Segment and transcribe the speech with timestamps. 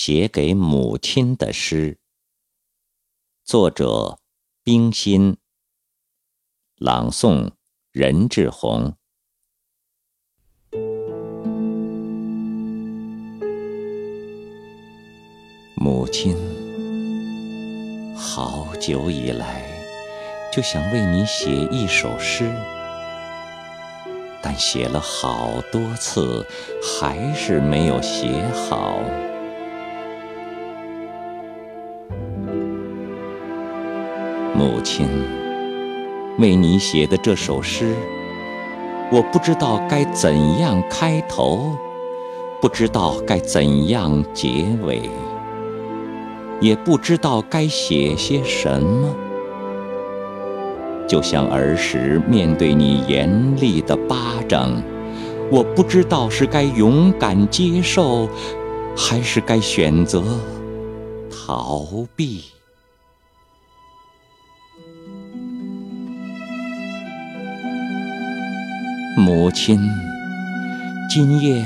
[0.00, 1.98] 写给母亲的诗，
[3.44, 4.20] 作者
[4.62, 5.38] 冰心，
[6.76, 7.50] 朗诵
[7.90, 8.94] 任志宏。
[15.74, 16.36] 母亲，
[18.16, 19.64] 好久以来
[20.52, 22.48] 就想为你写一首诗，
[24.40, 26.46] 但写了好多次，
[26.80, 29.02] 还是没有写好。
[34.58, 35.06] 母亲，
[36.38, 37.94] 为你写的这首诗，
[39.08, 41.76] 我不知道该怎样开头，
[42.60, 45.08] 不知道该怎样结尾，
[46.60, 49.14] 也不知道该写些什么。
[51.06, 54.82] 就像儿时面对你严厉的巴掌，
[55.52, 58.28] 我不知道是该勇敢接受，
[58.96, 60.20] 还是该选择
[61.30, 61.86] 逃
[62.16, 62.57] 避。
[69.18, 69.80] 母亲，
[71.10, 71.64] 今夜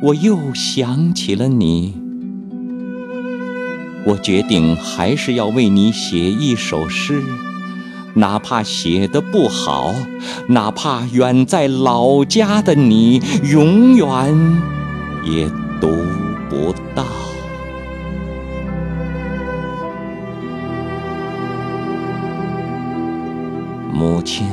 [0.00, 2.00] 我又想起了你。
[4.06, 7.24] 我决定还是要为你写一首诗，
[8.14, 9.92] 哪怕写的不好，
[10.46, 14.06] 哪怕远在老家的你永远
[15.24, 15.88] 也读
[16.48, 17.04] 不到。
[23.92, 24.46] 母亲。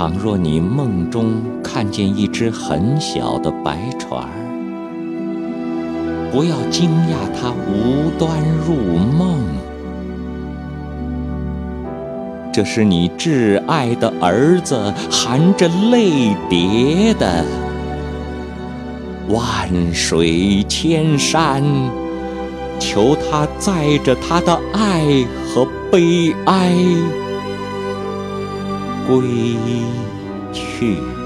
[0.00, 4.30] 倘若你梦中看见一只很小的白船儿，
[6.32, 9.40] 不要惊讶它无端入梦，
[12.50, 17.44] 这是你挚爱的儿子含着泪叠的。
[19.28, 21.62] 万水千山，
[22.78, 26.72] 求他载着他的爱和悲哀。
[29.06, 29.56] 归
[30.52, 31.19] 去。